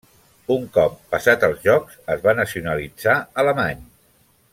Un 0.53 0.63
cop 0.77 0.95
passat 1.11 1.45
els 1.49 1.61
Jocs 1.67 1.99
es 2.15 2.25
va 2.25 2.35
nacionalitzar 2.41 3.19
alemany. 3.45 3.85